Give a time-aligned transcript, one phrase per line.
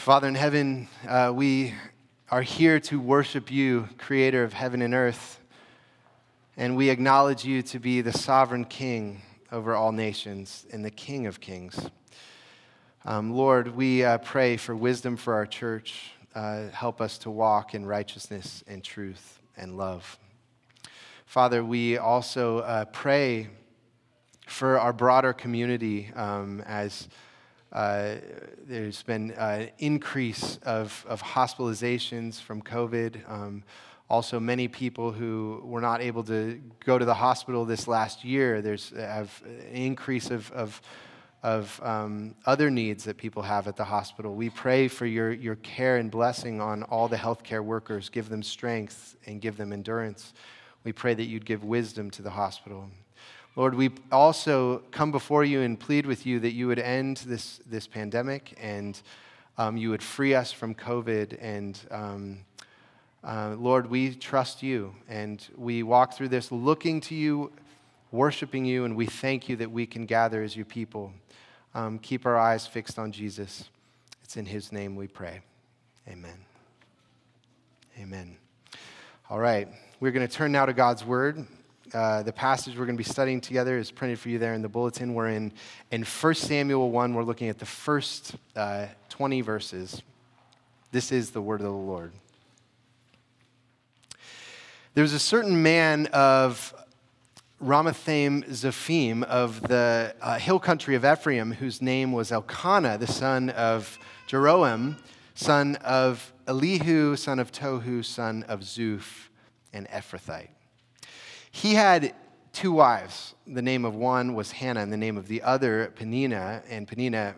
[0.00, 1.74] Father in heaven, uh, we
[2.30, 5.38] are here to worship you, creator of heaven and earth,
[6.56, 9.20] and we acknowledge you to be the sovereign king
[9.52, 11.90] over all nations and the king of kings.
[13.04, 16.12] Um, Lord, we uh, pray for wisdom for our church.
[16.34, 20.18] Uh, help us to walk in righteousness and truth and love.
[21.26, 23.48] Father, we also uh, pray
[24.46, 27.06] for our broader community um, as
[27.72, 28.16] uh,
[28.66, 33.30] there's been an increase of, of hospitalizations from COVID.
[33.30, 33.62] Um,
[34.08, 38.60] also, many people who were not able to go to the hospital this last year,
[38.60, 40.82] there's have an increase of, of,
[41.44, 44.34] of um, other needs that people have at the hospital.
[44.34, 48.08] We pray for your, your care and blessing on all the healthcare workers.
[48.08, 50.34] Give them strength and give them endurance.
[50.82, 52.90] We pray that you'd give wisdom to the hospital.
[53.56, 57.60] Lord, we also come before you and plead with you that you would end this,
[57.66, 59.00] this pandemic and
[59.58, 61.36] um, you would free us from COVID.
[61.40, 62.38] And um,
[63.24, 67.50] uh, Lord, we trust you and we walk through this looking to you,
[68.12, 71.12] worshiping you, and we thank you that we can gather as your people.
[71.74, 73.68] Um, keep our eyes fixed on Jesus.
[74.22, 75.40] It's in his name we pray.
[76.08, 76.38] Amen.
[77.98, 78.36] Amen.
[79.28, 81.46] All right, we're going to turn now to God's word.
[81.92, 84.62] Uh, the passage we're going to be studying together is printed for you there in
[84.62, 85.12] the bulletin.
[85.12, 85.52] We're in,
[85.90, 87.14] in 1 Samuel 1.
[87.14, 90.00] We're looking at the first uh, 20 verses.
[90.92, 92.12] This is the word of the Lord.
[94.94, 96.72] There was a certain man of
[97.60, 103.50] Ramathaim Zophim of the uh, hill country of Ephraim, whose name was Elkanah, the son
[103.50, 104.96] of Jeroham,
[105.34, 109.28] son of Elihu, son of Tohu, son of Zuph,
[109.72, 110.50] an Ephrathite.
[111.50, 112.14] He had
[112.52, 113.34] two wives.
[113.46, 116.62] The name of one was Hannah, and the name of the other, Peninnah.
[116.68, 117.34] And Peninnah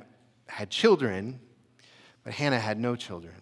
[0.47, 1.41] had children,
[2.25, 3.35] but Hannah had no children.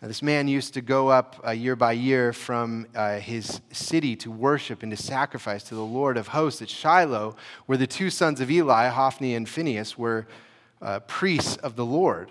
[0.00, 4.16] Now, this man used to go up uh, year by year from uh, his city
[4.16, 7.36] to worship and to sacrifice to the Lord of hosts at Shiloh,
[7.66, 10.26] where the two sons of Eli, Hophni and Phinehas, were
[10.82, 12.30] uh, priests of the Lord.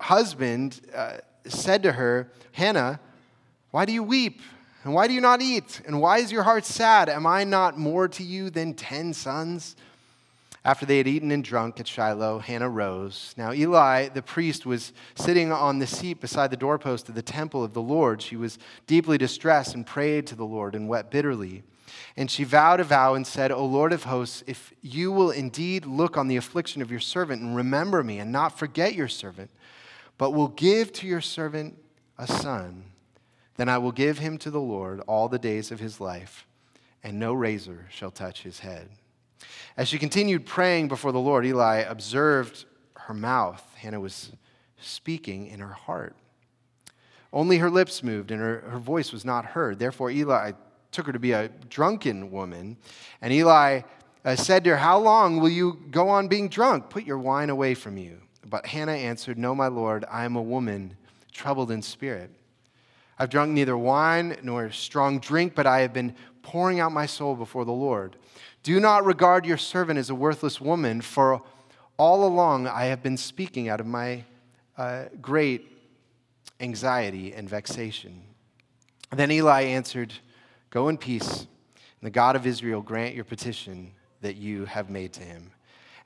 [0.00, 3.00] husband uh, said to her, Hannah,
[3.70, 4.40] why do you weep?
[4.84, 5.80] And why do you not eat?
[5.86, 7.08] And why is your heart sad?
[7.08, 9.76] Am I not more to you than ten sons?
[10.64, 13.34] After they had eaten and drunk at Shiloh, Hannah rose.
[13.36, 17.62] Now, Eli, the priest, was sitting on the seat beside the doorpost of the temple
[17.62, 18.20] of the Lord.
[18.20, 18.58] She was
[18.88, 21.62] deeply distressed and prayed to the Lord and wept bitterly.
[22.16, 25.86] And she vowed a vow and said, O Lord of hosts, if you will indeed
[25.86, 29.50] look on the affliction of your servant and remember me and not forget your servant,
[30.18, 31.76] but will give to your servant
[32.18, 32.84] a son.
[33.56, 36.46] Then I will give him to the Lord all the days of his life,
[37.02, 38.88] and no razor shall touch his head.
[39.76, 43.62] As she continued praying before the Lord, Eli observed her mouth.
[43.76, 44.32] Hannah was
[44.78, 46.16] speaking in her heart.
[47.32, 49.78] Only her lips moved, and her, her voice was not heard.
[49.78, 50.52] Therefore, Eli
[50.90, 52.76] took her to be a drunken woman.
[53.20, 53.82] And Eli
[54.24, 56.88] uh, said to her, How long will you go on being drunk?
[56.88, 58.20] Put your wine away from you.
[58.48, 60.96] But Hannah answered, No, my Lord, I am a woman
[61.32, 62.30] troubled in spirit.
[63.18, 67.34] I've drunk neither wine nor strong drink, but I have been pouring out my soul
[67.34, 68.16] before the Lord.
[68.62, 71.42] Do not regard your servant as a worthless woman, for
[71.98, 74.24] all along I have been speaking out of my
[74.76, 75.66] uh, great
[76.60, 78.22] anxiety and vexation.
[79.10, 80.12] Then Eli answered,
[80.70, 85.12] Go in peace, and the God of Israel grant your petition that you have made
[85.14, 85.52] to him.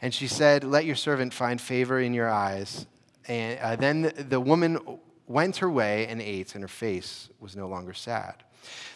[0.02, 2.86] And she said, Let your servant find favor in your eyes.
[3.28, 4.78] And uh, then the woman
[5.26, 8.42] went her way and ate, and her face was no longer sad.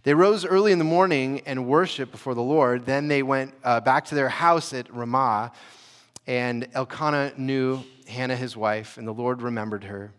[0.02, 2.86] They rose early in the morning and worshiped before the Lord.
[2.86, 5.52] Then they went uh, back to their house at Ramah,
[6.26, 10.12] and Elkanah knew Hannah his wife, and the Lord remembered her.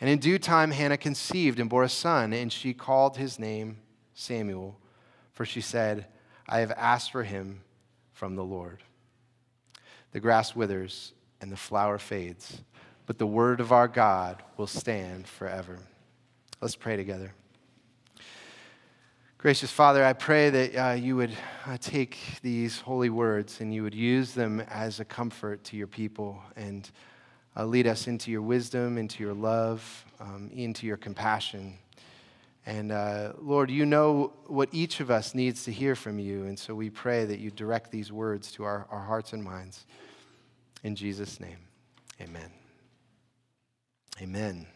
[0.00, 3.78] And in due time, Hannah conceived and bore a son, and she called his name
[4.14, 4.78] Samuel,
[5.32, 6.06] for she said,
[6.48, 7.62] I have asked for him
[8.12, 8.82] from the Lord.
[10.16, 12.62] The grass withers and the flower fades,
[13.04, 15.78] but the word of our God will stand forever.
[16.58, 17.34] Let's pray together.
[19.36, 21.36] Gracious Father, I pray that uh, you would
[21.66, 25.86] uh, take these holy words and you would use them as a comfort to your
[25.86, 26.40] people.
[26.56, 26.90] And
[27.54, 31.76] uh, lead us into your wisdom, into your love, um, into your compassion.
[32.64, 36.44] And uh, Lord, you know what each of us needs to hear from you.
[36.44, 39.84] And so we pray that you direct these words to our, our hearts and minds.
[40.82, 41.58] In Jesus' name,
[42.20, 42.50] amen.
[44.20, 44.66] Amen.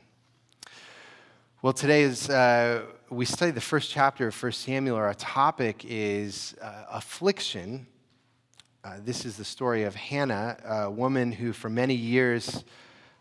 [1.62, 4.96] Well, today is uh, we study the first chapter of 1 Samuel.
[4.96, 7.86] Our topic is uh, affliction.
[8.82, 12.64] Uh, this is the story of Hannah, a woman who, for many years,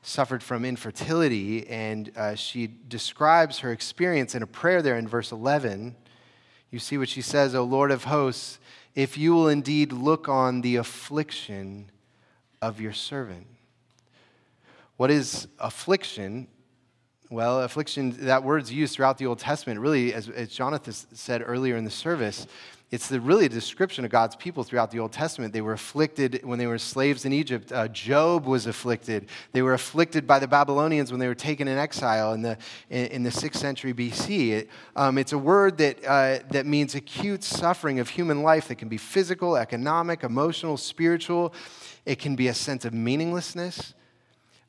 [0.01, 5.33] suffered from infertility, and uh, she describes her experience in a prayer there in verse
[5.33, 5.95] 11.
[6.71, 8.59] You see what she says, O Lord of hosts,
[8.95, 11.91] if you will indeed look on the affliction
[12.61, 13.47] of your servant.
[14.97, 16.47] What is affliction?
[17.29, 19.79] Well, affliction, that word's used throughout the Old Testament.
[19.79, 22.47] Really, as, as Jonathan said earlier in the service,
[22.91, 25.53] it's the, really a description of God's people throughout the Old Testament.
[25.53, 27.71] They were afflicted when they were slaves in Egypt.
[27.71, 29.27] Uh, Job was afflicted.
[29.51, 32.57] They were afflicted by the Babylonians when they were taken in exile in the,
[32.89, 34.49] in, in the 6th century BC.
[34.49, 38.75] It, um, it's a word that, uh, that means acute suffering of human life that
[38.75, 41.53] can be physical, economic, emotional, spiritual.
[42.05, 43.93] It can be a sense of meaninglessness,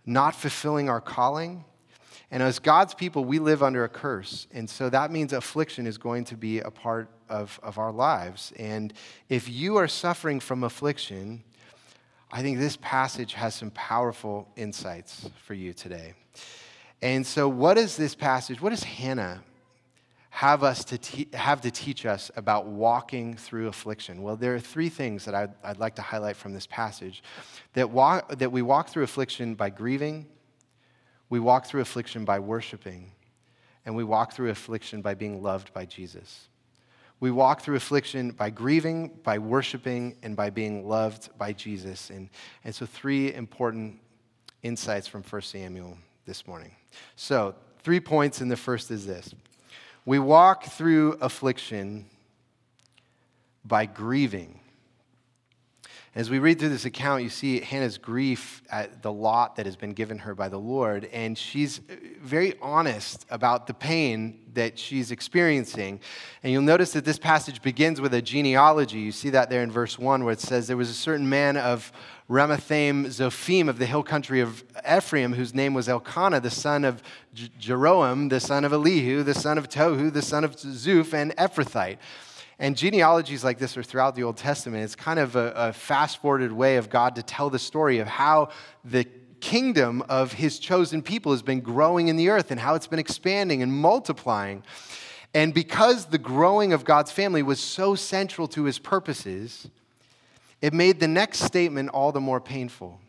[0.07, 1.65] not fulfilling our calling.
[2.31, 4.47] And as God's people, we live under a curse.
[4.53, 8.53] And so that means affliction is going to be a part of, of our lives.
[8.59, 8.93] And
[9.29, 11.43] if you are suffering from affliction,
[12.31, 16.15] I think this passage has some powerful insights for you today.
[17.03, 18.61] And so, what is this passage?
[18.61, 19.43] What does Hannah
[20.31, 24.23] have us to te- have to teach us about walking through affliction?
[24.23, 27.23] Well, there are three things that I'd, I'd like to highlight from this passage.
[27.75, 27.91] That,
[28.39, 30.27] that we walk through affliction by grieving,
[31.29, 33.13] we walk through affliction by worshiping,
[33.85, 36.49] and we walk through affliction by being loved by Jesus.
[37.19, 42.09] We walk through affliction by grieving, by worshiping, and by being loved by Jesus.
[42.09, 42.31] And,
[42.65, 43.99] and so, three important
[44.63, 46.75] insights from 1 Samuel this morning.
[47.17, 49.35] So, three points, and the first is this
[50.11, 52.05] we walk through affliction
[53.65, 54.59] by grieving.
[56.13, 59.77] As we read through this account, you see Hannah's grief at the lot that has
[59.77, 61.81] been given her by the Lord, and she's
[62.21, 66.01] very honest about the pain that she's experiencing.
[66.43, 68.99] And you'll notice that this passage begins with a genealogy.
[68.99, 71.57] You see that there in verse 1, where it says, There was a certain man
[71.57, 71.93] of
[72.29, 77.05] Ramathaim Zophim of the hill country of Ephraim, whose name was Elkanah, the son of
[77.35, 81.37] J- Jeroham, the son of Elihu, the son of Tohu, the son of Zuph, and
[81.37, 81.99] Ephrathite.
[82.61, 84.85] And genealogies like this are throughout the Old Testament.
[84.85, 88.07] It's kind of a, a fast forwarded way of God to tell the story of
[88.07, 88.51] how
[88.85, 89.07] the
[89.41, 92.99] kingdom of his chosen people has been growing in the earth and how it's been
[92.99, 94.63] expanding and multiplying.
[95.33, 99.67] And because the growing of God's family was so central to his purposes,
[100.61, 103.01] it made the next statement all the more painful.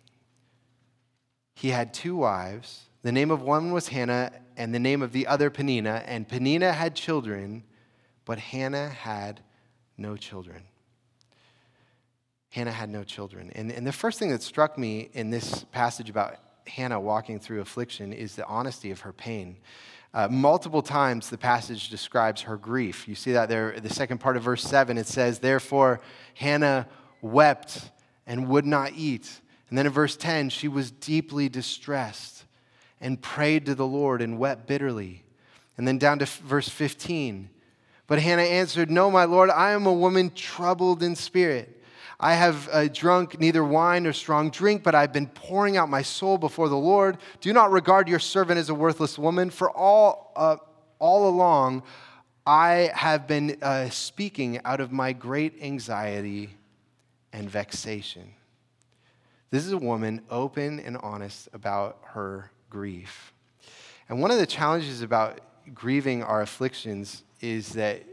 [1.56, 2.84] He had two wives.
[3.04, 6.04] The name of one was Hannah, and the name of the other Peninnah.
[6.06, 7.64] And Peninnah had children,
[8.26, 9.42] but Hannah had
[9.98, 10.64] no children.
[12.50, 13.52] Hannah had no children.
[13.56, 16.38] And, and the first thing that struck me in this passage about
[16.68, 19.58] Hannah walking through affliction is the honesty of her pain.
[20.14, 23.08] Uh, multiple times the passage describes her grief.
[23.08, 26.02] You see that there, the second part of verse 7, it says, Therefore,
[26.34, 26.88] Hannah
[27.22, 27.90] wept
[28.28, 29.30] and would not eat.
[29.70, 32.44] And then in verse 10, she was deeply distressed
[33.00, 35.24] and prayed to the Lord and wept bitterly.
[35.78, 37.50] And then down to verse 15,
[38.12, 41.82] but Hannah answered, No, my Lord, I am a woman troubled in spirit.
[42.20, 46.02] I have uh, drunk neither wine nor strong drink, but I've been pouring out my
[46.02, 47.20] soul before the Lord.
[47.40, 50.58] Do not regard your servant as a worthless woman, for all, uh,
[51.00, 51.84] all along
[52.46, 56.50] I have been uh, speaking out of my great anxiety
[57.32, 58.34] and vexation.
[59.52, 63.32] This is a woman open and honest about her grief.
[64.10, 65.40] And one of the challenges about
[65.74, 68.04] grieving our afflictions is that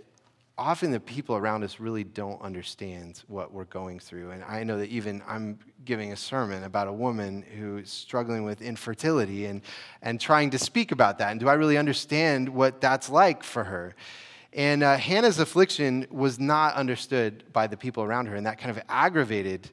[0.57, 4.33] often the people around us really don't understand what we're going through.
[4.33, 8.61] And I know that even I'm giving a sermon about a woman who's struggling with
[8.61, 9.62] infertility and,
[10.02, 11.31] and trying to speak about that.
[11.31, 13.95] And do I really understand what that's like for her?
[14.52, 18.71] And uh, Hannah's affliction was not understood by the people around her, and that kind
[18.71, 19.71] of aggravated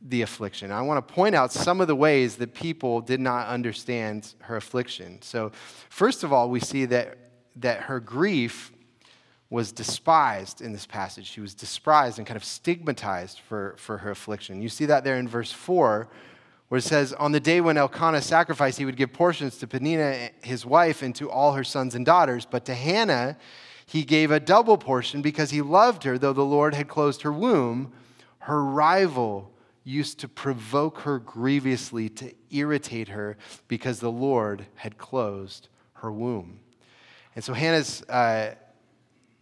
[0.00, 0.70] the affliction.
[0.70, 4.56] I want to point out some of the ways that people did not understand her
[4.56, 5.20] affliction.
[5.22, 5.50] So,
[5.88, 7.18] first of all, we see that,
[7.56, 8.72] that her grief
[9.50, 11.26] was despised in this passage.
[11.26, 14.60] She was despised and kind of stigmatized for, for her affliction.
[14.60, 16.08] You see that there in verse 4,
[16.68, 20.30] where it says, On the day when Elkanah sacrificed, he would give portions to Peninnah,
[20.42, 22.46] his wife, and to all her sons and daughters.
[22.46, 23.38] But to Hannah,
[23.86, 27.32] he gave a double portion because he loved her, though the Lord had closed her
[27.32, 27.92] womb.
[28.40, 29.50] Her rival
[29.88, 33.36] used to provoke her grievously to irritate her
[33.68, 36.60] because the Lord had closed her womb.
[37.34, 38.54] And so Hannah's uh,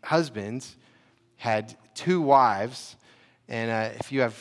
[0.04, 0.66] husband
[1.36, 2.96] had two wives.
[3.48, 4.38] And uh, if you have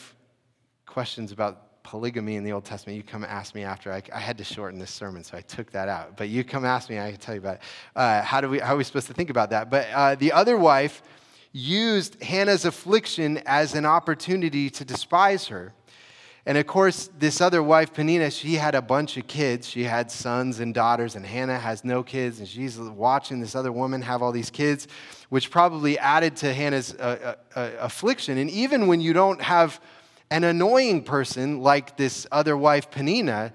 [0.85, 3.91] questions about polygamy in the Old Testament, you come ask me after.
[3.91, 6.17] I, I, had to shorten this sermon, so I took that out.
[6.17, 7.61] But you come ask me, I can tell you about it.
[7.95, 9.69] Uh, how, do we, how are we supposed to think about that?
[9.69, 11.01] But uh, the other wife
[11.51, 15.73] used Hannah's affliction as an opportunity to despise her.
[16.47, 19.67] And of course, this other wife, Peninnah, she had a bunch of kids.
[19.67, 23.71] She had sons and daughters, and Hannah has no kids, and she's watching this other
[23.71, 24.87] woman have all these kids,
[25.29, 28.37] which probably added to Hannah's uh, uh, uh, affliction.
[28.37, 29.81] And even when you don't have
[30.29, 33.51] an annoying person like this other wife, Peninnah,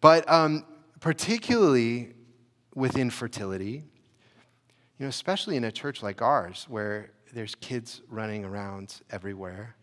[0.00, 0.64] but um,
[1.00, 2.12] particularly
[2.76, 3.82] with infertility,
[4.98, 9.74] you know, especially in a church like ours where there's kids running around everywhere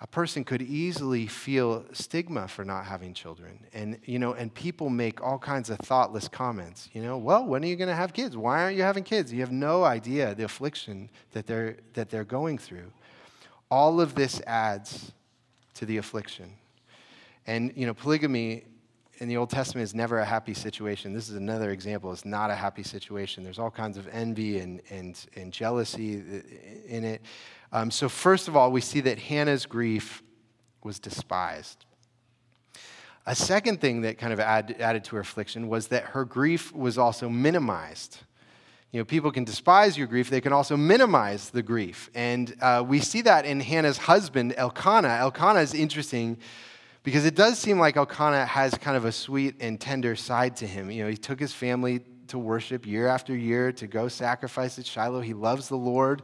[0.00, 3.58] a person could easily feel stigma for not having children.
[3.72, 7.64] And you know and people make all kinds of thoughtless comments you know well when
[7.64, 8.36] are you going to have kids?
[8.36, 9.32] Why aren't you having kids?
[9.32, 12.92] You have no idea the affliction that they're that they're going through.
[13.70, 15.12] All of this adds
[15.74, 16.52] to the affliction.
[17.46, 18.64] And you know polygamy
[19.18, 21.12] in the Old Testament is never a happy situation.
[21.12, 22.12] This is another example.
[22.12, 23.42] It's not a happy situation.
[23.42, 26.22] There's all kinds of envy and, and, and jealousy
[26.86, 27.22] in it.
[27.72, 30.22] Um, so, first of all, we see that Hannah's grief
[30.82, 31.84] was despised.
[33.26, 36.72] A second thing that kind of add, added to her affliction was that her grief
[36.72, 38.18] was also minimized.
[38.92, 42.08] You know, people can despise your grief, they can also minimize the grief.
[42.14, 45.08] And uh, we see that in Hannah's husband, Elkanah.
[45.08, 46.38] Elkanah is interesting
[47.06, 50.66] because it does seem like Elkanah has kind of a sweet and tender side to
[50.66, 50.90] him.
[50.90, 54.86] You know, he took his family to worship year after year, to go sacrifice at
[54.86, 55.20] Shiloh.
[55.20, 56.22] He loves the Lord.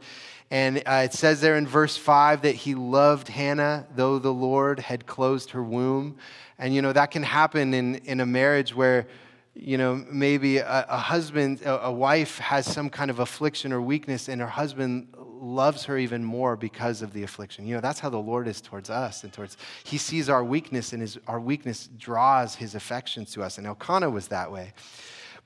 [0.51, 4.81] And uh, it says there in verse 5 that he loved Hannah, though the Lord
[4.81, 6.17] had closed her womb.
[6.59, 9.07] And, you know, that can happen in, in a marriage where,
[9.53, 13.81] you know, maybe a, a husband, a, a wife has some kind of affliction or
[13.81, 15.07] weakness, and her husband
[15.41, 17.65] loves her even more because of the affliction.
[17.65, 20.93] You know, that's how the Lord is towards us and towards He sees our weakness
[20.93, 23.57] and his, our weakness draws his affections to us.
[23.57, 24.73] And Elkanah was that way.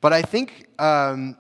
[0.02, 1.38] But I think, um,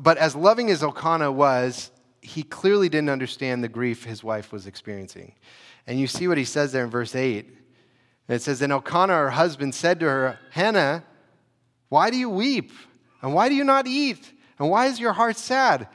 [0.00, 1.90] but as loving as Elkanah was,
[2.20, 5.34] he clearly didn't understand the grief his wife was experiencing.
[5.86, 7.46] And you see what he says there in verse 8.
[8.28, 11.04] It says, Then Elkanah, her husband, said to her, Hannah,
[11.88, 12.72] why do you weep?
[13.22, 14.32] And why do you not eat?
[14.58, 15.88] And why is your heart sad?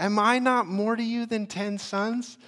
[0.00, 2.38] Am I not more to you than 10 sons?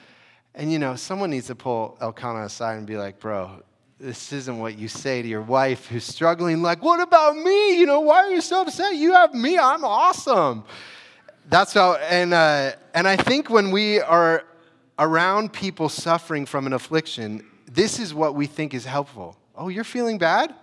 [0.55, 3.63] And you know, someone needs to pull Elkanah aside and be like, Bro,
[4.01, 7.79] this isn't what you say to your wife who's struggling, like, what about me?
[7.79, 8.97] You know, why are you so upset?
[8.97, 10.65] You have me, I'm awesome.
[11.49, 14.45] That's how, and, uh, and I think when we are
[14.99, 19.37] around people suffering from an affliction, this is what we think is helpful.
[19.55, 20.55] Oh, you're feeling bad?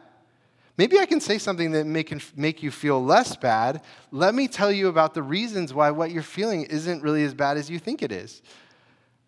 [0.80, 3.82] Maybe I can say something that make, make you feel less bad.
[4.12, 7.58] Let me tell you about the reasons why what you're feeling isn't really as bad
[7.58, 8.42] as you think it is.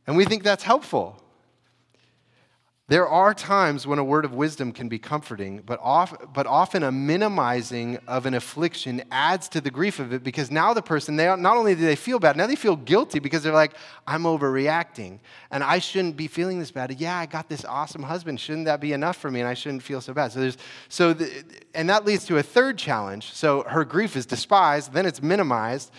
[0.08, 1.22] And we think that's helpful.
[2.92, 6.84] There are times when a word of wisdom can be comforting, but, off, but often
[6.84, 11.16] a minimizing of an affliction adds to the grief of it because now the person,
[11.16, 14.24] they, not only do they feel bad, now they feel guilty because they're like, I'm
[14.24, 15.20] overreacting
[15.52, 17.00] and I shouldn't be feeling this bad.
[17.00, 18.42] Yeah, I got this awesome husband.
[18.42, 19.40] Shouldn't that be enough for me?
[19.40, 20.34] And I shouldn't feel so bad.
[20.34, 20.58] So there's,
[20.90, 23.32] so the, and that leads to a third challenge.
[23.32, 25.94] So her grief is despised, then it's minimized,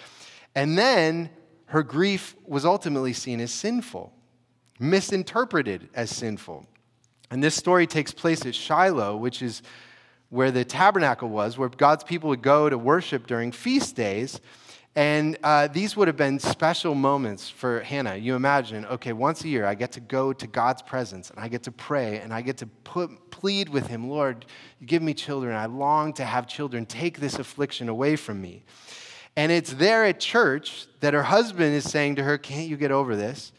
[0.55, 1.31] and then
[1.69, 4.13] her grief was ultimately seen as sinful,
[4.79, 6.67] misinterpreted as sinful.
[7.33, 9.63] And this story takes place at Shiloh, which is
[10.29, 14.39] where the tabernacle was, where God's people would go to worship during feast days.
[14.95, 18.17] And uh, these would have been special moments for Hannah.
[18.17, 21.49] You imagine, okay, once a year I get to go to God's presence and I
[21.49, 24.45] get to pray and I get to put, plead with Him, Lord,
[24.85, 25.57] give me children.
[25.57, 26.85] I long to have children.
[26.85, 28.63] Take this affliction away from me.
[29.37, 32.91] And it's there at church that her husband is saying to her, Can't you get
[32.91, 33.53] over this?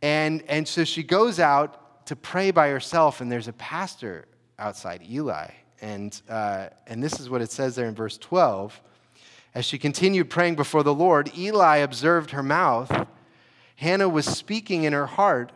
[0.00, 4.26] And, and so she goes out to pray by herself, and there's a pastor
[4.58, 5.48] outside, Eli.
[5.80, 8.80] And, uh, and this is what it says there in verse 12.
[9.54, 13.06] As she continued praying before the Lord, Eli observed her mouth.
[13.76, 15.52] Hannah was speaking in her heart.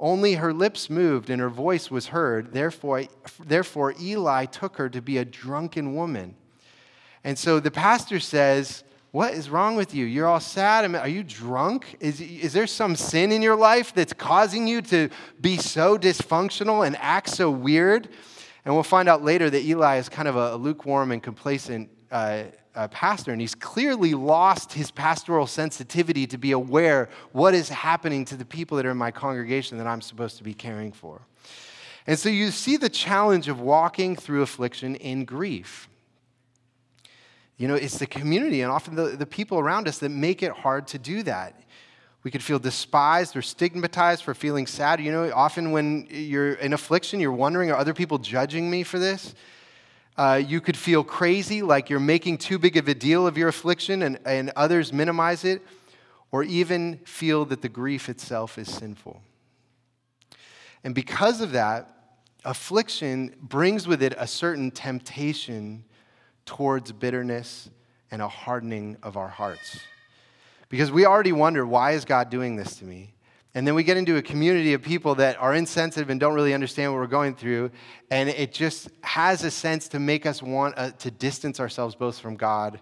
[0.00, 2.52] Only her lips moved and her voice was heard.
[2.52, 3.04] Therefore,
[3.44, 6.34] therefore, Eli took her to be a drunken woman.
[7.22, 10.06] And so the pastor says, what is wrong with you?
[10.06, 10.92] You're all sad.
[10.92, 11.94] Are you drunk?
[12.00, 15.08] Is, is there some sin in your life that's causing you to
[15.40, 18.08] be so dysfunctional and act so weird?
[18.64, 22.42] And we'll find out later that Eli is kind of a lukewarm and complacent uh,
[22.74, 28.24] uh, pastor, and he's clearly lost his pastoral sensitivity to be aware what is happening
[28.24, 31.22] to the people that are in my congregation that I'm supposed to be caring for.
[32.08, 35.88] And so you see the challenge of walking through affliction in grief.
[37.56, 40.52] You know, it's the community and often the, the people around us that make it
[40.52, 41.60] hard to do that.
[42.24, 45.00] We could feel despised or stigmatized for feeling sad.
[45.00, 48.98] You know, often when you're in affliction, you're wondering, are other people judging me for
[48.98, 49.34] this?
[50.16, 53.48] Uh, you could feel crazy, like you're making too big of a deal of your
[53.48, 55.60] affliction and, and others minimize it,
[56.32, 59.20] or even feel that the grief itself is sinful.
[60.82, 61.90] And because of that,
[62.44, 65.84] affliction brings with it a certain temptation
[66.46, 67.70] towards bitterness
[68.10, 69.80] and a hardening of our hearts.
[70.68, 73.14] Because we already wonder, why is God doing this to me?
[73.54, 76.54] And then we get into a community of people that are insensitive and don't really
[76.54, 77.70] understand what we're going through.
[78.10, 82.18] And it just has a sense to make us want uh, to distance ourselves both
[82.18, 82.80] from God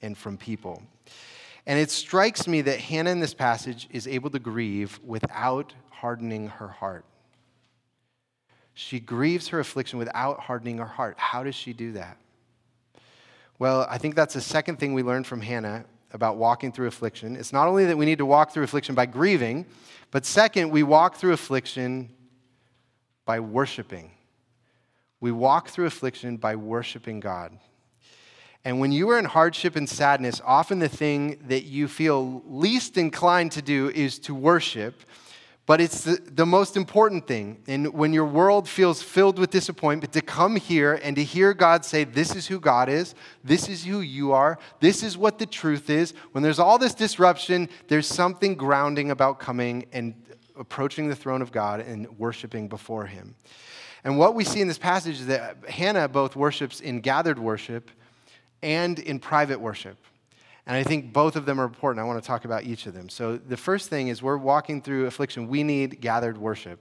[0.00, 0.80] and from people.
[1.66, 6.48] And it strikes me that Hannah in this passage is able to grieve without hardening
[6.48, 7.04] her heart.
[8.74, 11.18] She grieves her affliction without hardening her heart.
[11.18, 12.16] How does she do that?
[13.62, 17.36] Well, I think that's the second thing we learned from Hannah about walking through affliction.
[17.36, 19.66] It's not only that we need to walk through affliction by grieving,
[20.10, 22.10] but second, we walk through affliction
[23.24, 24.10] by worshiping.
[25.20, 27.56] We walk through affliction by worshiping God.
[28.64, 32.98] And when you are in hardship and sadness, often the thing that you feel least
[32.98, 35.02] inclined to do is to worship
[35.64, 37.62] but it's the, the most important thing.
[37.68, 41.84] And when your world feels filled with disappointment, to come here and to hear God
[41.84, 43.14] say, This is who God is,
[43.44, 46.14] this is who you are, this is what the truth is.
[46.32, 50.14] When there's all this disruption, there's something grounding about coming and
[50.56, 53.36] approaching the throne of God and worshiping before Him.
[54.04, 57.88] And what we see in this passage is that Hannah both worships in gathered worship
[58.62, 59.96] and in private worship.
[60.66, 62.04] And I think both of them are important.
[62.04, 63.08] I want to talk about each of them.
[63.08, 65.48] So, the first thing is we're walking through affliction.
[65.48, 66.78] We need gathered worship.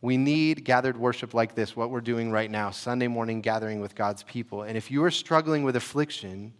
[0.00, 3.94] We need gathered worship like this, what we're doing right now, Sunday morning gathering with
[3.94, 4.64] God's people.
[4.64, 6.52] And if you are struggling with affliction,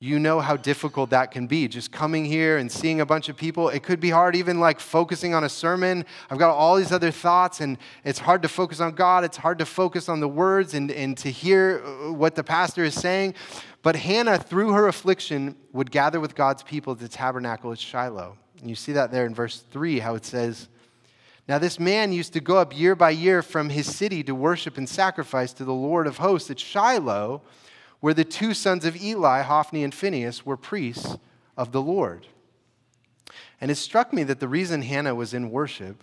[0.00, 1.66] you know how difficult that can be.
[1.66, 4.78] Just coming here and seeing a bunch of people, it could be hard, even like
[4.78, 6.04] focusing on a sermon.
[6.30, 9.24] I've got all these other thoughts, and it's hard to focus on God.
[9.24, 12.84] It's hard to focus on the words and, and to hear uh, what the pastor
[12.84, 13.34] is saying.
[13.82, 18.36] But Hannah, through her affliction, would gather with God's people at the tabernacle at Shiloh.
[18.60, 20.68] And you see that there in verse 3, how it says,
[21.48, 24.78] Now this man used to go up year by year from his city to worship
[24.78, 27.42] and sacrifice to the Lord of hosts at Shiloh
[28.00, 31.16] where the two sons of Eli, Hophni and Phinehas, were priests
[31.56, 32.26] of the Lord.
[33.60, 36.02] And it struck me that the reason Hannah was in worship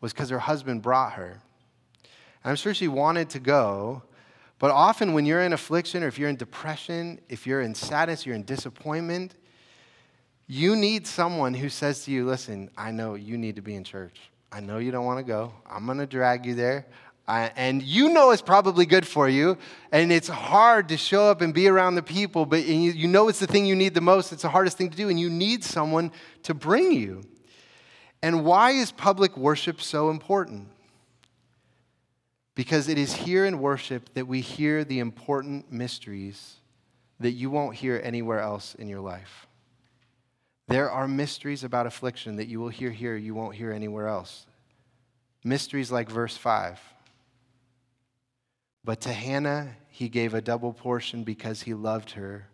[0.00, 1.40] was because her husband brought her.
[2.44, 4.02] And I'm sure she wanted to go,
[4.58, 8.24] but often when you're in affliction or if you're in depression, if you're in sadness,
[8.24, 9.34] you're in disappointment,
[10.46, 13.84] you need someone who says to you, Listen, I know you need to be in
[13.84, 14.20] church.
[14.52, 15.52] I know you don't want to go.
[15.68, 16.86] I'm going to drag you there.
[17.28, 19.56] Uh, and you know it's probably good for you,
[19.92, 23.28] and it's hard to show up and be around the people, but you, you know
[23.28, 24.32] it's the thing you need the most.
[24.32, 26.10] It's the hardest thing to do, and you need someone
[26.42, 27.22] to bring you.
[28.22, 30.68] And why is public worship so important?
[32.54, 36.56] Because it is here in worship that we hear the important mysteries
[37.20, 39.46] that you won't hear anywhere else in your life.
[40.66, 44.46] There are mysteries about affliction that you will hear here, you won't hear anywhere else.
[45.44, 46.80] Mysteries like verse 5
[48.84, 52.48] but to Hannah, he gave a double portion because he loved her,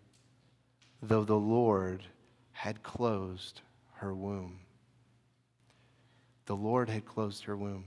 [1.03, 2.05] though the Lord
[2.53, 3.61] had closed
[3.95, 4.61] her womb.
[6.47, 7.85] The Lord had closed her womb.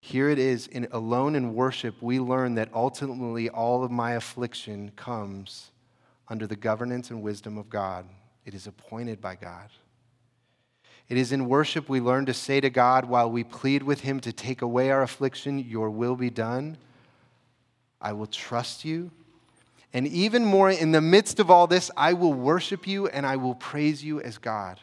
[0.00, 4.92] Here it is, in, alone in worship, we learn that ultimately all of my affliction
[4.96, 5.72] comes
[6.28, 8.06] under the governance and wisdom of God.
[8.44, 9.68] It is appointed by God.
[11.08, 14.20] It is in worship we learn to say to God while we plead with Him
[14.20, 16.76] to take away our affliction, Your will be done.
[18.00, 19.10] I will trust you.
[19.92, 23.36] And even more, in the midst of all this, I will worship you and I
[23.36, 24.78] will praise you as God.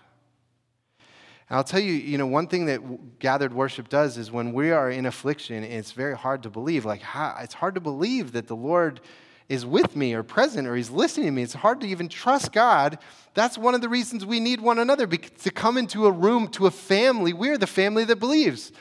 [1.48, 4.72] And I'll tell you, you know, one thing that gathered worship does is when we
[4.72, 6.86] are in affliction, it's very hard to believe.
[6.86, 7.04] Like,
[7.40, 9.00] it's hard to believe that the Lord
[9.48, 11.44] is with me or present or he's listening to me.
[11.44, 12.98] It's hard to even trust God.
[13.34, 16.66] That's one of the reasons we need one another to come into a room, to
[16.66, 17.34] a family.
[17.34, 18.72] We're the family that believes.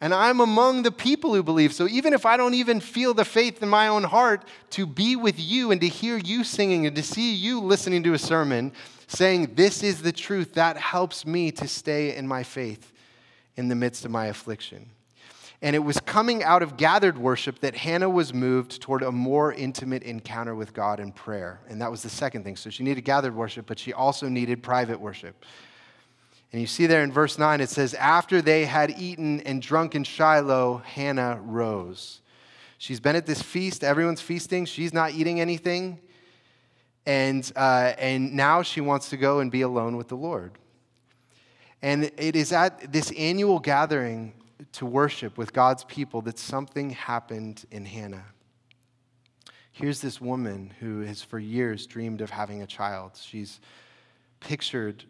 [0.00, 1.72] And I'm among the people who believe.
[1.72, 5.14] So even if I don't even feel the faith in my own heart, to be
[5.14, 8.72] with you and to hear you singing and to see you listening to a sermon
[9.06, 12.92] saying, This is the truth, that helps me to stay in my faith
[13.56, 14.90] in the midst of my affliction.
[15.62, 19.52] And it was coming out of gathered worship that Hannah was moved toward a more
[19.52, 21.60] intimate encounter with God in prayer.
[21.68, 22.56] And that was the second thing.
[22.56, 25.44] So she needed gathered worship, but she also needed private worship.
[26.52, 29.94] And you see there in verse 9, it says, After they had eaten and drunk
[29.94, 32.20] in Shiloh, Hannah rose.
[32.76, 36.00] She's been at this feast, everyone's feasting, she's not eating anything.
[37.06, 40.52] And, uh, and now she wants to go and be alone with the Lord.
[41.80, 44.34] And it is at this annual gathering
[44.72, 48.24] to worship with God's people that something happened in Hannah.
[49.72, 53.12] Here's this woman who has for years dreamed of having a child.
[53.20, 53.60] She's
[54.40, 55.04] pictured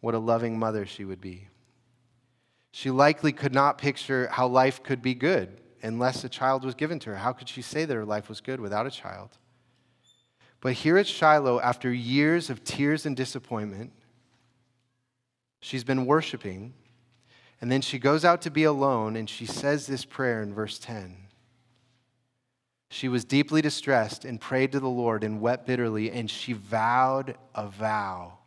[0.00, 1.48] what a loving mother she would be.
[2.72, 6.98] She likely could not picture how life could be good unless a child was given
[7.00, 7.16] to her.
[7.16, 9.30] How could she say that her life was good without a child?
[10.60, 13.92] But here at Shiloh, after years of tears and disappointment,
[15.60, 16.74] she's been worshiping,
[17.60, 20.78] and then she goes out to be alone and she says this prayer in verse
[20.78, 21.16] 10.
[22.88, 27.36] She was deeply distressed and prayed to the Lord and wept bitterly, and she vowed
[27.54, 28.38] a vow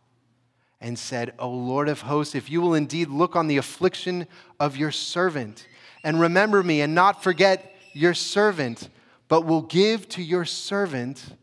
[0.82, 4.28] and said, O Lord of hosts, if you will indeed look on the affliction
[4.60, 5.66] of your servant
[6.04, 8.90] and remember me and not forget your servant,
[9.30, 11.38] but will give to your servant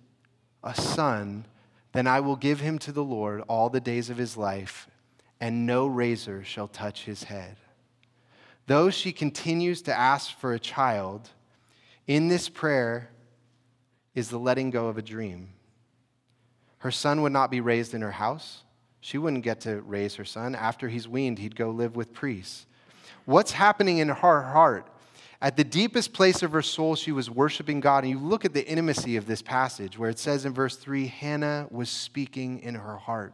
[0.63, 1.47] a son,
[1.93, 4.89] then I will give him to the Lord all the days of his life,
[5.41, 7.57] and no razor shall touch his head.
[8.67, 11.31] Though she continues to ask for a child,
[12.07, 13.11] in this prayer
[14.15, 15.51] is the letting go of a dream.
[16.79, 18.63] Her son would not be raised in her house.
[19.01, 20.55] She wouldn't get to raise her son.
[20.55, 22.67] After he's weaned, he'd go live with priests.
[23.25, 24.87] What's happening in her heart
[25.43, 28.05] at the deepest place of her soul, she was worshiping God.
[28.05, 31.07] And you look at the intimacy of this passage where it says in verse 3
[31.07, 33.33] Hannah was speaking in her heart.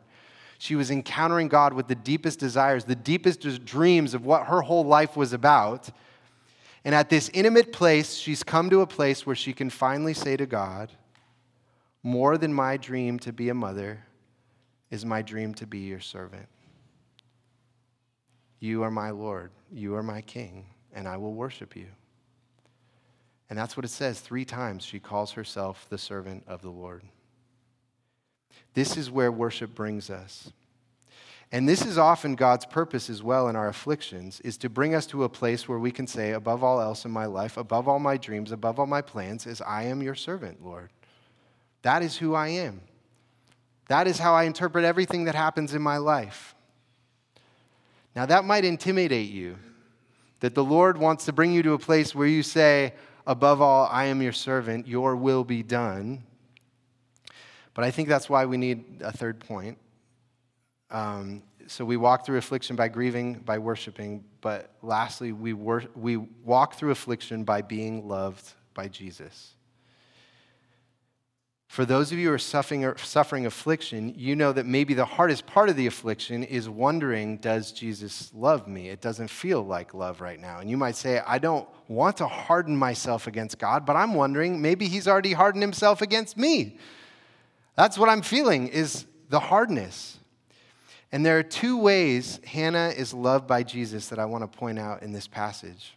[0.59, 4.85] She was encountering God with the deepest desires, the deepest dreams of what her whole
[4.85, 5.91] life was about.
[6.85, 10.37] And at this intimate place, she's come to a place where she can finally say
[10.37, 10.93] to God,
[12.03, 14.05] More than my dream to be a mother
[14.91, 16.49] is my dream to be your servant.
[18.61, 20.67] You are my Lord, you are my King
[20.97, 21.87] and I will worship you.
[23.49, 24.19] And that's what it says.
[24.19, 27.03] Three times she calls herself the servant of the Lord.
[28.77, 30.53] This is where worship brings us.
[31.51, 35.07] And this is often God's purpose as well in our afflictions, is to bring us
[35.07, 37.99] to a place where we can say, above all else in my life, above all
[37.99, 40.91] my dreams, above all my plans, is I am your servant, Lord.
[41.81, 42.83] That is who I am.
[43.89, 46.55] That is how I interpret everything that happens in my life.
[48.15, 49.57] Now, that might intimidate you
[50.41, 52.93] that the Lord wants to bring you to a place where you say,
[53.27, 56.25] Above all, I am your servant, your will be done.
[57.77, 59.77] But I think that's why we need a third point.
[60.91, 66.17] Um, so we walk through affliction by grieving, by worshiping, but lastly, we, wor- we
[66.17, 69.53] walk through affliction by being loved by Jesus.
[71.69, 75.47] For those of you who are suffering, suffering affliction, you know that maybe the hardest
[75.47, 78.89] part of the affliction is wondering, does Jesus love me?
[78.89, 80.61] It doesn't feel like love right now.
[80.61, 84.63] And you might say, I don't want to harden myself against God, but I'm wondering,
[84.63, 86.79] maybe he's already hardened himself against me.
[87.77, 90.19] That's what I'm feeling is the hardness.
[91.13, 94.79] And there are two ways Hannah is loved by Jesus that I want to point
[94.79, 95.97] out in this passage.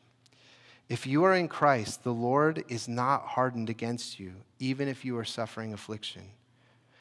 [0.87, 5.17] If you are in Christ, the Lord is not hardened against you, even if you
[5.17, 6.23] are suffering affliction.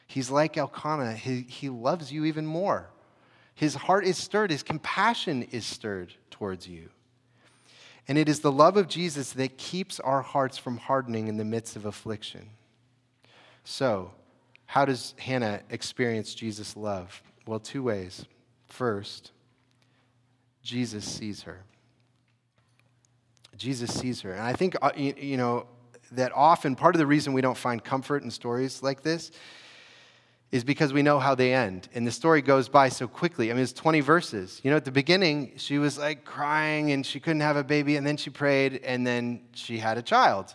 [0.07, 2.89] He's like Elkanah, he, he loves you even more.
[3.55, 6.89] His heart is stirred, his compassion is stirred towards you.
[8.07, 11.45] And it is the love of Jesus that keeps our hearts from hardening in the
[11.45, 12.49] midst of affliction.
[13.63, 14.11] So,
[14.69, 17.23] how does Hannah experience Jesus' love?
[17.47, 18.27] Well, two ways.
[18.67, 19.31] First,
[20.61, 21.63] Jesus sees her.
[23.57, 24.31] Jesus sees her.
[24.31, 25.65] And I think, uh, you know,
[26.11, 29.31] that often part of the reason we don't find comfort in stories like this
[30.51, 31.89] is because we know how they end.
[31.95, 33.49] And the story goes by so quickly.
[33.49, 34.61] I mean, it's 20 verses.
[34.63, 37.95] You know, at the beginning, she was like crying and she couldn't have a baby,
[37.95, 40.53] and then she prayed, and then she had a child.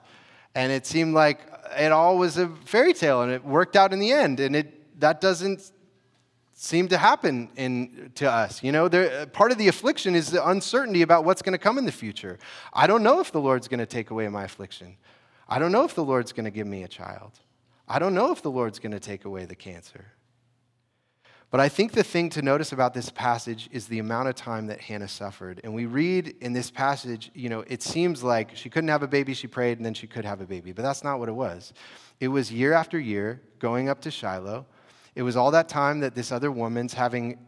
[0.55, 1.41] And it seemed like
[1.79, 4.41] it all was a fairy tale, and it worked out in the end.
[4.41, 5.73] And it, that doesn't
[6.53, 8.63] seem to happen in, to us.
[8.63, 11.79] You know, there, part of the affliction is the uncertainty about what's going to come
[11.79, 12.39] in the future.
[12.73, 14.97] I don't know if the Lord's going to take away my affliction.
[15.49, 17.33] I don't know if the Lord's going to give me a child.
[17.87, 20.07] I don't know if the Lord's going to take away the cancer.
[21.55, 24.67] But I think the thing to notice about this passage is the amount of time
[24.67, 25.61] that Hannah suffered.
[25.63, 29.07] And we read in this passage, you know, it seems like she couldn't have a
[29.07, 30.73] baby, she prayed, and then she could have a baby.
[30.73, 31.73] But that's not what it was.
[32.19, 34.67] It was year after year going up to Shiloh
[35.15, 37.39] it was all that time that this other woman's having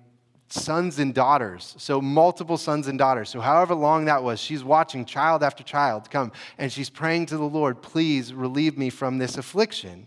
[0.50, 1.74] sons and daughters.
[1.76, 3.28] So, multiple sons and daughters.
[3.28, 7.36] So, however long that was, she's watching child after child come and she's praying to
[7.36, 10.06] the Lord, please relieve me from this affliction.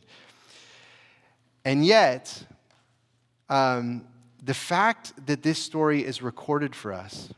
[1.66, 2.46] And yet,
[3.50, 4.06] um,
[4.44, 7.30] the fact that this story is recorded for us,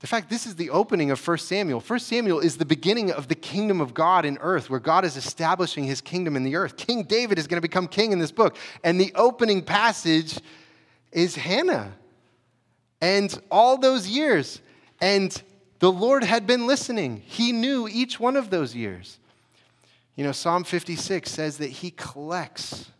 [0.00, 1.80] the fact this is the opening of 1 Samuel.
[1.80, 5.16] 1 Samuel is the beginning of the kingdom of God in earth, where God is
[5.16, 6.76] establishing his kingdom in the earth.
[6.76, 8.56] King David is going to become king in this book.
[8.82, 10.38] And the opening passage
[11.10, 11.94] is Hannah.
[13.00, 14.60] And all those years,
[15.00, 15.42] and
[15.78, 17.22] the Lord had been listening.
[17.24, 19.18] He knew each one of those years.
[20.16, 22.90] You know, Psalm 56 says that He collects,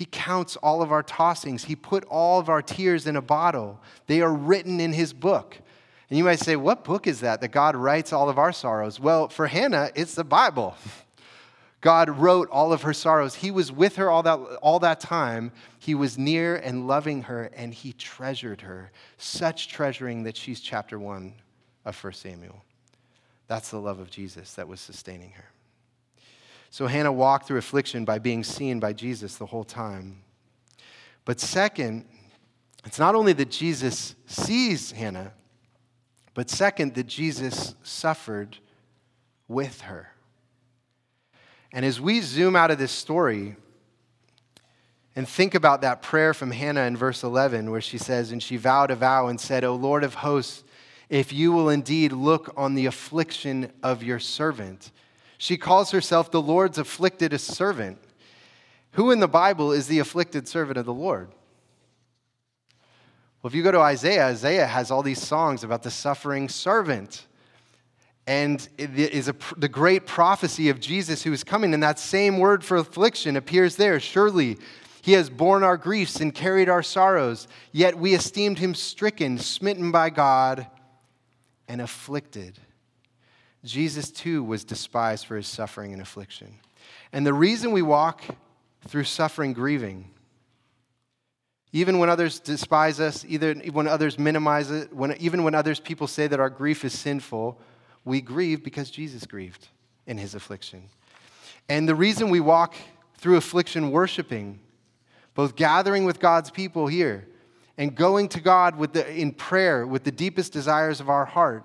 [0.00, 3.78] He counts all of our tossings, He put all of our tears in a bottle.
[4.06, 5.58] They are written in His book.
[6.08, 8.98] And you might say, What book is that that God writes all of our sorrows?
[8.98, 10.74] Well, for Hannah, it's the Bible.
[11.82, 13.34] God wrote all of her sorrows.
[13.34, 15.52] He was with her all that, all that time.
[15.78, 18.92] He was near and loving her, and he treasured her.
[19.18, 21.34] Such treasuring that she's chapter one
[21.84, 22.64] of 1 Samuel.
[23.48, 25.50] That's the love of Jesus that was sustaining her.
[26.70, 30.22] So Hannah walked through affliction by being seen by Jesus the whole time.
[31.24, 32.06] But second,
[32.84, 35.32] it's not only that Jesus sees Hannah,
[36.32, 38.56] but second, that Jesus suffered
[39.48, 40.12] with her.
[41.72, 43.56] And as we zoom out of this story
[45.16, 48.56] and think about that prayer from Hannah in verse 11, where she says, And she
[48.56, 50.62] vowed a vow and said, O Lord of hosts,
[51.08, 54.92] if you will indeed look on the affliction of your servant
[55.40, 57.96] she calls herself the Lord's afflicted servant.
[58.92, 61.30] Who in the Bible is the afflicted servant of the Lord?
[63.40, 67.26] Well, if you go to Isaiah, Isaiah has all these songs about the suffering servant.
[68.26, 71.72] And it is a, the great prophecy of Jesus who is coming.
[71.72, 73.98] And that same word for affliction appears there.
[73.98, 74.58] Surely
[75.00, 79.90] he has borne our griefs and carried our sorrows, yet we esteemed him stricken, smitten
[79.90, 80.66] by God,
[81.66, 82.60] and afflicted.
[83.64, 86.54] Jesus too was despised for his suffering and affliction.
[87.12, 88.24] And the reason we walk
[88.86, 90.10] through suffering, grieving,
[91.72, 96.06] even when others despise us, either when others minimize it, when, even when others people
[96.06, 97.60] say that our grief is sinful,
[98.04, 99.68] we grieve because Jesus grieved
[100.06, 100.82] in his affliction.
[101.68, 102.74] And the reason we walk
[103.18, 104.58] through affliction worshiping,
[105.34, 107.28] both gathering with God's people here
[107.78, 111.64] and going to God with the, in prayer with the deepest desires of our heart,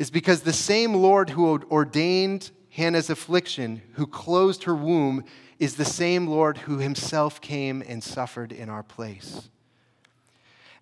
[0.00, 5.24] is because the same Lord who ordained Hannah's affliction, who closed her womb,
[5.58, 9.50] is the same Lord who himself came and suffered in our place.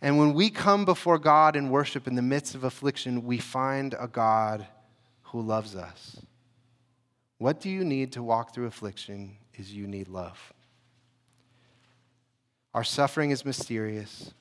[0.00, 3.96] And when we come before God and worship in the midst of affliction, we find
[3.98, 4.68] a God
[5.22, 6.20] who loves us.
[7.38, 10.52] What do you need to walk through affliction is you need love.
[12.72, 14.32] Our suffering is mysterious.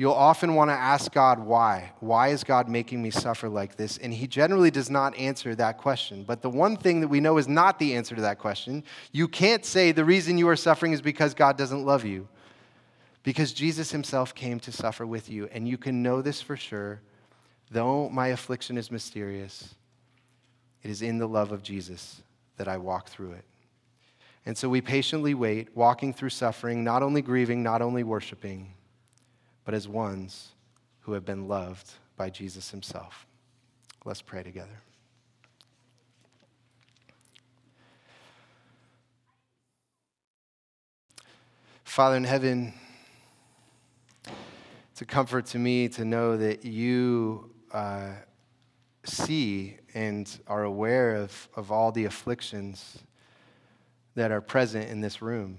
[0.00, 1.92] You'll often want to ask God why.
[2.00, 3.98] Why is God making me suffer like this?
[3.98, 6.24] And He generally does not answer that question.
[6.24, 8.82] But the one thing that we know is not the answer to that question.
[9.12, 12.28] You can't say the reason you are suffering is because God doesn't love you,
[13.24, 15.50] because Jesus Himself came to suffer with you.
[15.52, 17.02] And you can know this for sure.
[17.70, 19.74] Though my affliction is mysterious,
[20.82, 22.22] it is in the love of Jesus
[22.56, 23.44] that I walk through it.
[24.46, 28.72] And so we patiently wait, walking through suffering, not only grieving, not only worshiping
[29.64, 30.52] but as ones
[31.00, 33.26] who have been loved by Jesus himself.
[34.04, 34.82] Let's pray together.
[41.84, 42.72] Father in heaven,
[44.92, 48.10] it's a comfort to me to know that you uh,
[49.04, 52.98] see and are aware of, of all the afflictions
[54.14, 55.58] that are present in this room.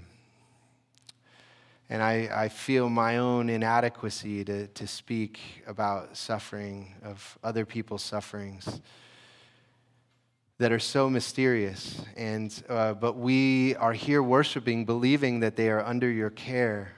[1.91, 8.01] And I, I feel my own inadequacy to, to speak about suffering, of other people's
[8.01, 8.79] sufferings
[10.57, 12.01] that are so mysterious.
[12.15, 16.93] And, uh, but we are here worshiping, believing that they are under your care.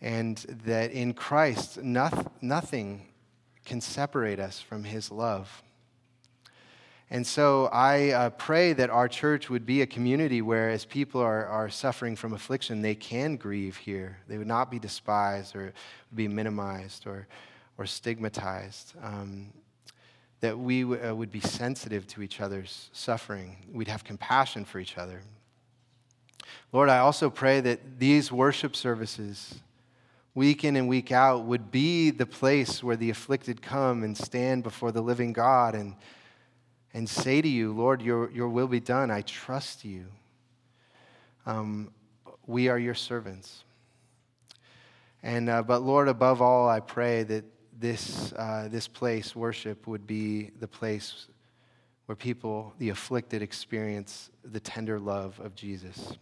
[0.00, 3.08] And that in Christ, noth- nothing
[3.64, 5.64] can separate us from his love.
[7.12, 11.20] And so I uh, pray that our church would be a community where, as people
[11.20, 14.18] are, are suffering from affliction, they can grieve here.
[14.28, 15.72] They would not be despised or
[16.14, 17.26] be minimized or,
[17.78, 18.94] or stigmatized.
[19.02, 19.52] Um,
[20.38, 23.56] that we w- uh, would be sensitive to each other's suffering.
[23.72, 25.20] We'd have compassion for each other.
[26.72, 29.56] Lord, I also pray that these worship services,
[30.34, 34.62] week in and week out, would be the place where the afflicted come and stand
[34.62, 35.96] before the living God and
[36.92, 39.10] and say to you, Lord, your, your will be done.
[39.10, 40.06] I trust you.
[41.46, 41.90] Um,
[42.46, 43.64] we are your servants.
[45.22, 47.44] And, uh, but Lord, above all, I pray that
[47.78, 51.28] this, uh, this place, worship, would be the place
[52.06, 56.16] where people, the afflicted, experience the tender love of Jesus.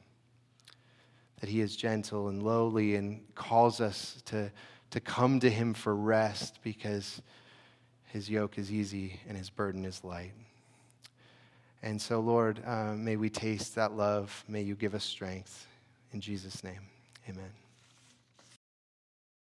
[1.41, 4.51] that he is gentle and lowly and calls us to,
[4.91, 7.23] to come to him for rest because
[8.07, 10.33] his yoke is easy and his burden is light.
[11.83, 14.45] And so, Lord, uh, may we taste that love.
[14.49, 15.67] May you give us strength.
[16.13, 16.81] In Jesus' name,
[17.29, 17.68] amen.